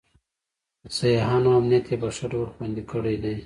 [0.83, 3.35] د سیاحانو امنیت یې په ښه ډول خوندي کړی دی.